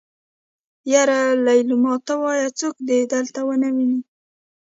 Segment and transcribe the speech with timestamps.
[0.91, 3.99] يره ليلما ته وايه څوک دې دلته ونه ويني.